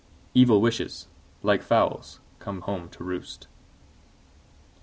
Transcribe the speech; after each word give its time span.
Evil 0.33 0.61
wishes, 0.61 1.09
like 1.43 1.61
fowls, 1.61 2.21
come 2.39 2.61
home 2.61 2.89
to 2.89 3.03
roost. 3.03 3.47